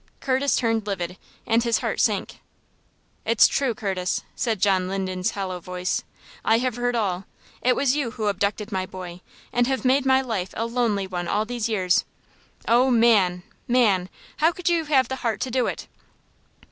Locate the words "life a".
10.21-10.65